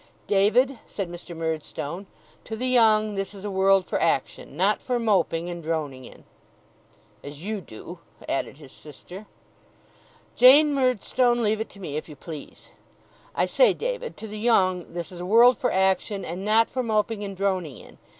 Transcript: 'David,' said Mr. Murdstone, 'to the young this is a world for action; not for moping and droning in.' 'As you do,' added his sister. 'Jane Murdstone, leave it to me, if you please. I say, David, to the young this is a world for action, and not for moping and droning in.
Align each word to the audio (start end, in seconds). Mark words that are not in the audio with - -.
'David,' 0.25 0.79
said 0.87 1.11
Mr. 1.11 1.37
Murdstone, 1.37 2.07
'to 2.43 2.55
the 2.55 2.67
young 2.67 3.13
this 3.13 3.35
is 3.35 3.45
a 3.45 3.51
world 3.51 3.85
for 3.85 4.01
action; 4.01 4.57
not 4.57 4.81
for 4.81 4.97
moping 4.97 5.47
and 5.47 5.61
droning 5.61 6.05
in.' 6.05 6.23
'As 7.23 7.43
you 7.43 7.61
do,' 7.61 7.99
added 8.27 8.57
his 8.57 8.71
sister. 8.71 9.27
'Jane 10.35 10.73
Murdstone, 10.73 11.43
leave 11.43 11.59
it 11.61 11.69
to 11.69 11.79
me, 11.79 11.97
if 11.97 12.09
you 12.09 12.15
please. 12.15 12.71
I 13.35 13.45
say, 13.45 13.75
David, 13.75 14.17
to 14.17 14.27
the 14.27 14.39
young 14.39 14.91
this 14.91 15.11
is 15.11 15.21
a 15.21 15.23
world 15.23 15.59
for 15.59 15.71
action, 15.71 16.25
and 16.25 16.43
not 16.43 16.67
for 16.67 16.81
moping 16.81 17.23
and 17.23 17.37
droning 17.37 17.77
in. 17.77 17.99